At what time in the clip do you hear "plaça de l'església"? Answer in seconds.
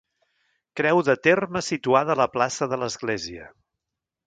2.39-3.49